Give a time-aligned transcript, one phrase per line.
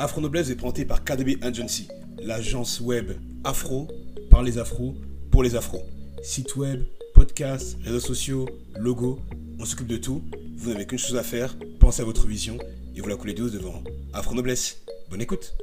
[0.00, 1.88] Afro Noblesse est présenté par KDB Agency,
[2.22, 3.10] l'agence web
[3.42, 3.88] afro
[4.30, 4.94] par les afros
[5.32, 5.82] pour les afros.
[6.22, 8.48] Site web, podcast, réseaux sociaux,
[8.78, 9.18] logo,
[9.58, 10.22] on s'occupe de tout.
[10.56, 12.58] Vous n'avez qu'une chose à faire, pensez à votre vision
[12.94, 13.82] et vous la coulez douce devant
[14.12, 14.82] Afro Noblesse.
[15.10, 15.56] Bonne écoute.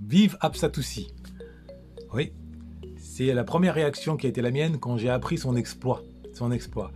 [0.00, 1.12] Vive Absatoussi.
[2.12, 2.32] Oui,
[3.00, 6.02] c'est la première réaction qui a été la mienne quand j'ai appris son exploit.
[6.34, 6.92] Son exploit.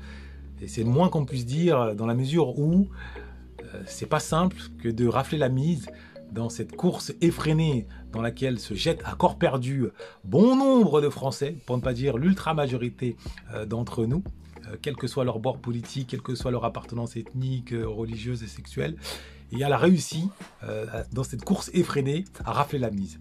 [0.61, 2.89] Et c'est le moins qu'on puisse dire dans la mesure où
[3.75, 5.87] euh, c'est pas simple que de rafler la mise
[6.31, 9.87] dans cette course effrénée dans laquelle se jettent à corps perdu
[10.25, 13.17] bon nombre de Français, pour ne pas dire l'ultra-majorité
[13.53, 14.23] euh, d'entre nous,
[14.69, 18.49] euh, quel que soit leur bord politique, quelle que soit leur appartenance ethnique, religieuse et
[18.49, 18.97] sexuelle,
[19.55, 20.29] et elle a réussi,
[21.13, 23.21] dans cette course effrénée, à rafler la mise.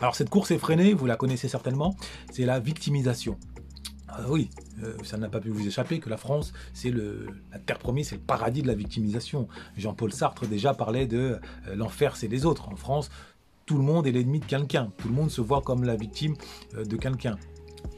[0.00, 1.96] Alors cette course effrénée, vous la connaissez certainement,
[2.32, 3.38] c'est la victimisation.
[4.16, 4.48] Ah oui,
[4.84, 8.16] euh, ça n'a pas pu vous échapper que la France, c'est la terre promise, c'est
[8.16, 9.48] le paradis de la victimisation.
[9.76, 12.68] Jean-Paul Sartre déjà parlait de euh, l'enfer, c'est les autres.
[12.68, 13.10] En France,
[13.66, 14.90] tout le monde est l'ennemi de quelqu'un.
[14.98, 16.34] Tout le monde se voit comme la victime
[16.76, 17.36] euh, de quelqu'un.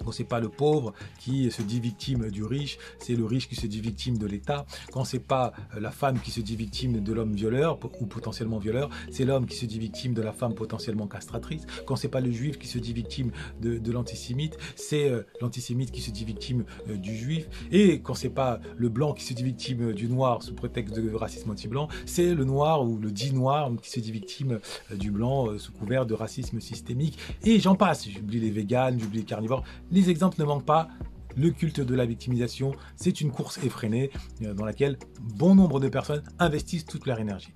[0.05, 3.57] Quand c'est pas le pauvre qui se dit victime du riche, c'est le riche qui
[3.57, 4.67] se dit victime de l'État.
[4.93, 8.59] Quand c'est pas euh, la femme qui se dit victime de l'homme violeur ou potentiellement
[8.59, 11.67] violeur, c'est l'homme qui se dit victime de la femme potentiellement castratrice.
[11.87, 16.01] Quand c'est pas le juif qui se dit victime de, l'antisémite, c'est euh, l'antisémite qui
[16.01, 17.49] se dit victime euh, du juif.
[17.73, 21.15] Et quand c'est pas le blanc qui se dit victime du noir sous prétexte de
[21.15, 24.61] racisme anti-blanc, c'est le noir ou le dit noir qui se dit victime
[24.95, 27.19] du blanc sous couvert de racisme systémique.
[27.45, 28.09] Et j'en passe.
[28.09, 29.65] J'oublie les véganes, j'oublie les carnivores.
[29.91, 30.89] Les exemples ne manquent pas.
[31.37, 34.11] Le culte de la victimisation, c'est une course effrénée
[34.43, 37.53] euh, dans laquelle bon nombre de personnes investissent toute leur énergie.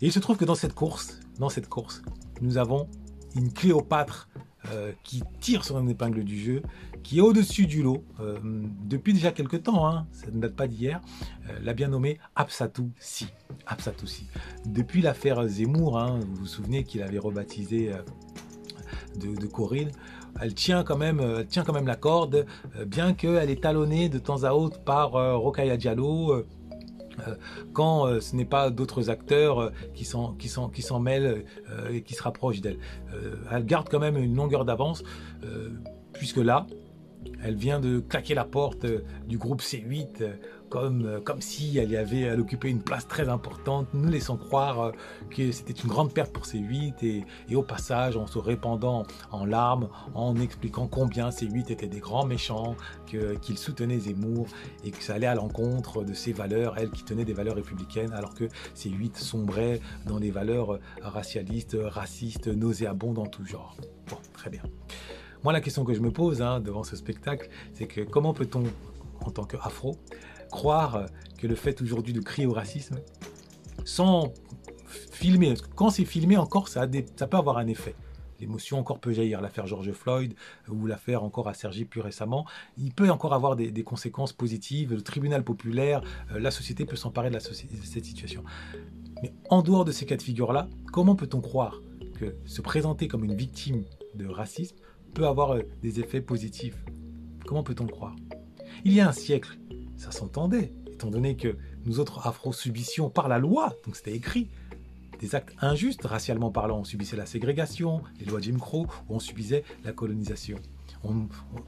[0.00, 2.02] Et il se trouve que dans cette course, dans cette course,
[2.40, 2.88] nous avons
[3.36, 4.30] une Cléopâtre
[4.72, 6.62] euh, qui tire sur une épingle du jeu,
[7.02, 8.38] qui est au-dessus du lot euh,
[8.86, 11.00] depuis déjà quelques temps, hein, ça ne date pas d'hier,
[11.62, 13.28] la bien nommée Absatou Si.
[13.66, 14.26] Absatou Si.
[14.64, 17.92] Depuis l'affaire Zemmour, hein, vous vous souvenez qu'il avait rebaptisé
[19.16, 19.90] de Corinne,
[20.40, 22.46] elle tient quand même, euh, tient quand même la corde,
[22.76, 26.44] euh, bien qu'elle est talonnée de temps à autre par euh, Rokaya Diallo.
[27.72, 31.44] quand ce n'est pas d'autres acteurs qui s'en qui s'en mêlent
[31.90, 32.78] et qui se rapprochent d'elle.
[33.50, 35.02] elle garde quand même une longueur d'avance
[36.12, 36.68] puisque là,
[37.42, 38.86] elle vient de claquer la porte
[39.26, 40.30] du groupe C8
[40.68, 44.36] comme, euh, comme si elle y avait, elle occupait une place très importante, nous laissant
[44.36, 44.92] croire euh,
[45.30, 47.24] que c'était une grande perte pour ces 8 et,
[47.54, 52.24] au passage en se répandant en larmes, en expliquant combien ces 8 étaient des grands
[52.26, 54.46] méchants, qu'ils soutenaient Zemmour
[54.84, 58.12] et que ça allait à l'encontre de ses valeurs, elle qui tenait des valeurs républicaines,
[58.12, 63.76] alors que ces 8 sombraient dans des valeurs euh, racialistes, racistes, nauséabondes en tout genre.
[64.08, 64.62] Bon, très bien.
[65.44, 68.64] Moi, la question que je me pose hein, devant ce spectacle, c'est que comment peut-on,
[69.24, 69.96] en tant qu'afro,
[70.50, 71.06] croire
[71.38, 72.98] que le fait aujourd'hui de crier au racisme,
[73.84, 74.32] sans
[75.12, 76.86] filmer, quand c'est filmé encore, ça,
[77.16, 77.94] ça peut avoir un effet.
[78.40, 79.40] L'émotion encore peut jaillir.
[79.40, 80.34] L'affaire George Floyd
[80.68, 84.92] ou l'affaire encore à Sergi plus récemment, il peut encore avoir des, conséquences positives.
[84.92, 88.44] Le tribunal populaire, euh, la société peut s'emparer de, de cette situation.
[89.22, 91.80] Mais en dehors de ces cas de figure-là, comment peut-on croire
[92.18, 93.84] que se présenter comme une victime
[94.14, 94.76] de racisme
[95.14, 96.76] peut avoir euh, des effets positifs?
[97.46, 98.14] Comment peut-on croire?
[98.84, 99.58] Il y a un siècle,
[99.98, 104.48] ça s'entendait, étant donné que nous autres afro subissions par la loi, donc c'était écrit,
[105.18, 109.18] des actes injustes, racialement parlant, on subissait la ségrégation, les lois Jim Crow, ou on
[109.18, 110.58] subissait la colonisation.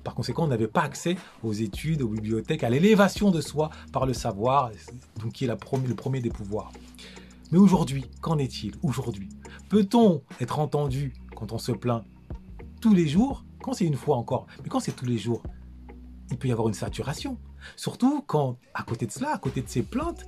[0.04, 4.06] par conséquent, on n'avait pas accès aux études, aux bibliothèques, à l'élévation de soi par
[4.06, 4.70] le savoir,
[5.20, 6.72] donc qui est le premier des pouvoirs.
[7.50, 9.28] Mais aujourd'hui, qu'en est-il Aujourd'hui,
[9.68, 12.04] peut-on être entendu quand on se plaint
[12.80, 13.44] tous les jours?
[13.60, 15.42] Quand c'est une fois encore, mais quand c'est tous les jours,
[16.30, 17.38] il peut y avoir une saturation.
[17.76, 20.26] Surtout quand, à côté de cela, à côté de ces plaintes,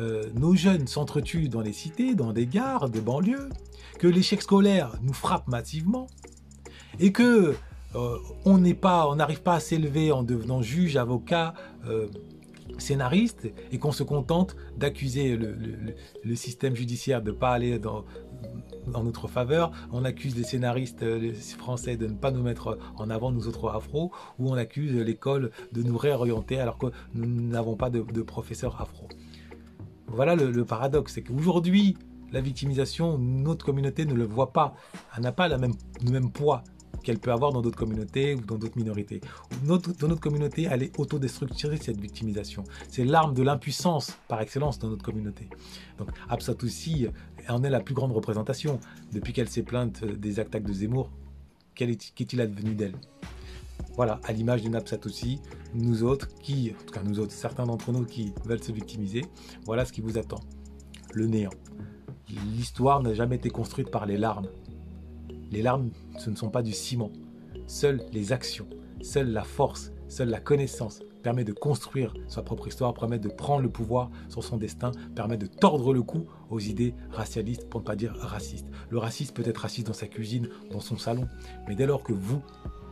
[0.00, 3.50] euh, nos jeunes s'entretuent dans les cités, dans des gares des banlieues,
[3.98, 6.06] que l'échec scolaire nous frappe massivement,
[6.98, 7.54] et que
[7.94, 11.54] euh, on n'est pas, on n'arrive pas à s'élever en devenant juge, avocat,
[11.86, 12.08] euh,
[12.78, 18.04] scénariste, et qu'on se contente d'accuser le, système judiciaire de ne pas aller dans,
[18.94, 19.72] en notre faveur.
[19.92, 23.68] On accuse les scénaristes euh, français de ne pas nous mettre en avant, nous autres
[23.70, 28.80] afro, ou on accuse l'école de nous réorienter alors que nous n'avons pas de, professeurs
[28.80, 29.08] afro.
[30.06, 31.96] Voilà le, paradoxe, c'est qu'aujourd'hui,
[32.32, 34.74] la victimisation, notre communauté ne le voit pas.
[35.16, 36.62] Elle n'a pas la le même poids
[37.02, 39.20] qu'elle peut avoir dans d'autres communautés ou dans d'autres minorités.
[39.64, 42.64] Dans notre communauté, elle est autodestructrice, cette victimisation.
[42.88, 45.48] C'est l'arme de l'impuissance par excellence dans notre communauté.
[45.98, 47.08] Donc Absatoussi
[47.48, 48.78] en est la plus grande représentation.
[49.12, 51.10] Depuis qu'elle s'est plainte des attaques de Zemmour,
[51.74, 52.94] qu'est-il advenu d'elle?
[53.94, 54.98] Voilà, à l'image de Napsat
[55.74, 59.24] nous autres qui, en tout cas nous autres, certains d'entre nous qui veulent se victimiser,
[59.64, 60.40] voilà ce qui vous attend.
[61.12, 61.50] Le néant.
[62.54, 64.48] L'histoire n'a jamais été construite par les larmes.
[65.52, 67.12] Les larmes, ce ne sont pas du ciment.
[67.66, 68.66] Seules les actions,
[69.02, 73.60] seule la force, seule la connaissance permet de construire sa propre histoire, permet de prendre
[73.60, 77.84] le pouvoir sur son destin, permet de tordre le cou aux idées racialistes, pour ne
[77.84, 78.66] pas dire racistes.
[78.88, 81.28] Le raciste peut être raciste dans sa cuisine, dans son salon,
[81.68, 82.42] mais dès lors que vous,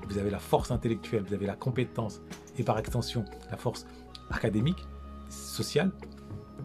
[0.08, 2.20] vous avez la force intellectuelle, vous avez la compétence
[2.58, 3.86] et par extension la force
[4.30, 4.84] académique,
[5.30, 5.92] sociale,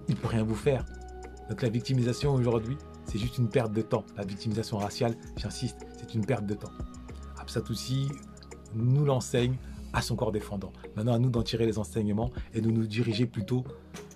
[0.07, 0.85] il ne peut rien vous faire.
[1.49, 4.05] Donc la victimisation aujourd'hui, c'est juste une perte de temps.
[4.17, 6.71] La victimisation raciale, j'insiste, c'est une perte de temps.
[7.37, 8.09] Absatoussi
[8.73, 9.57] nous l'enseigne
[9.93, 10.73] à son corps défendant.
[10.95, 13.63] Maintenant, à nous d'en tirer les enseignements et de nous diriger plutôt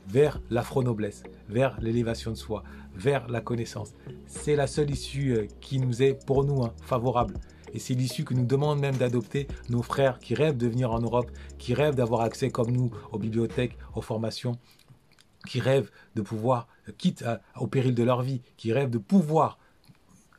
[0.08, 2.64] vers l'afro-noblesse, vers l'élévation de soi,
[2.96, 3.94] vers la connaissance.
[4.26, 7.36] C'est la seule issue euh, qui nous est pour nous hein, favorable.
[7.74, 11.00] Et c'est l'issue que nous demandent même d'adopter nos frères qui rêvent de venir en
[11.00, 14.58] Europe, qui rêvent d'avoir accès comme nous aux bibliothèques, aux formations,
[15.48, 17.24] qui rêvent de pouvoir, euh, quitte
[17.58, 19.58] au péril de leur vie, qui rêvent de pouvoir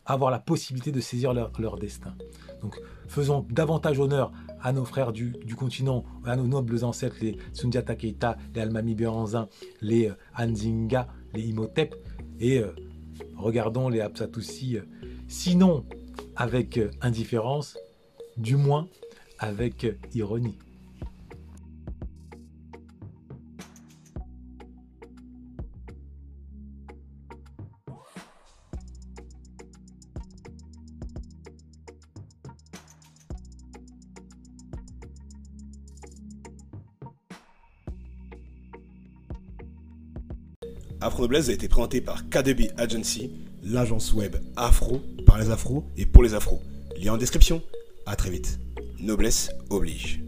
[0.07, 2.15] avoir la possibilité de saisir leur, destin.
[2.63, 7.95] Donc faisons davantage honneur à nos frères du, continent, à nos nobles ancêtres, les Sundiata
[7.95, 9.49] Keita, les Almami Beranzin,
[9.81, 11.95] les euh, Anzinga, les Imhotep,
[12.41, 12.75] et euh,
[13.37, 14.79] regardons les Apsatoussi,
[15.29, 15.85] sinon
[16.37, 17.79] avec euh, indifférence,
[18.37, 18.89] du moins
[19.39, 20.59] avec euh, ironie.
[41.03, 43.31] Afro Noblesse a été présenté par KDB Agency,
[43.65, 46.61] l'agence web afro par les afros et pour les afros.
[47.03, 47.63] Lien en description.
[48.05, 48.59] À très vite.
[48.99, 50.21] Noblesse oblige.